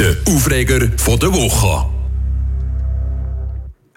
[0.00, 0.78] der Aufreger
[1.18, 1.99] der Woche.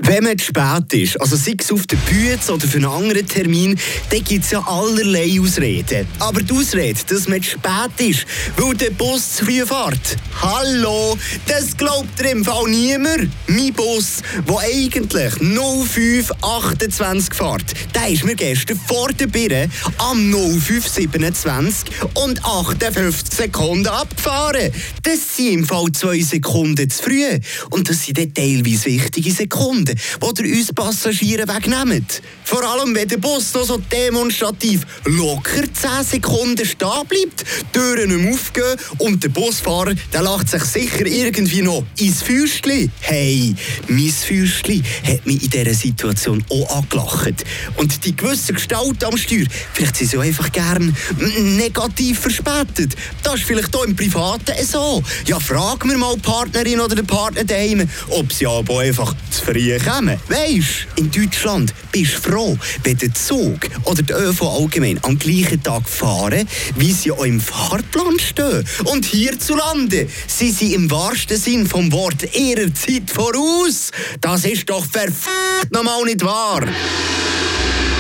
[0.06, 3.26] Wenn man zu spät ist, also sei es auf der Bühne oder für einen anderen
[3.26, 3.80] Termin,
[4.10, 6.06] dann gibt es ja allerlei Ausreden.
[6.20, 8.26] Aber die Ausrede, dass man zu spät ist,
[8.58, 10.18] weil der Bus zu früh fährt.
[10.42, 11.18] Hallo,
[11.48, 13.30] das glaubt dir im Fall niemand.
[13.48, 21.90] Mein Bus, der eigentlich 0528 fährt, der ist mir gestern vor der Birne am 0527
[22.16, 24.70] und 58 Sekunden abgefahren.
[25.04, 27.40] Das sind im Fall zwei Sekunden zu früh.
[27.70, 32.22] Und das sind dann teilweise wichtige Sekunden die ihr uns Passagiere wegnehmt.
[32.44, 38.34] Vor allem, wenn der Bus noch so demonstrativ locker 10 Sekunden stehen bleibt, die Türen
[38.34, 42.90] aufgehen und der Busfahrer der lacht sich sicher irgendwie noch ins Fürstli.
[43.02, 43.56] Hey,
[43.88, 47.44] mein Fürstli hat mich in dieser Situation auch angelacht.
[47.78, 50.96] Und die gewisse Gestalt am Steuer, vielleicht sind sie auch einfach gern
[51.38, 52.96] negativ verspätet.
[53.24, 55.02] Das ist vielleicht auch im Privaten so.
[55.26, 59.44] Ja, frag mir mal die Partnerin oder den Partner daheim, ob sie aber einfach zu
[59.46, 60.20] früh kommen.
[60.30, 65.62] Weisst, in Deutschland bist du froh, wenn der Zug oder der ÖV allgemein am gleichen
[65.62, 68.64] Tag fahren, wie sie auch im Fahrplan stehen.
[68.86, 73.92] Und hierzulande sind sie im wahrsten Sinn vom Wort ihrer Zeit voraus.
[74.22, 76.64] Das ist doch verfickt nochmal nicht wahr.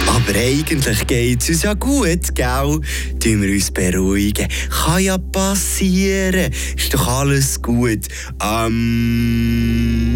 [0.07, 2.79] Aber eigentlich geht es uns ja gut, gell?
[3.19, 4.47] Tun wir uns beruhigen.
[4.69, 6.51] Kann ja passieren.
[6.77, 8.07] Ist doch alles gut.
[8.41, 10.12] Ähm...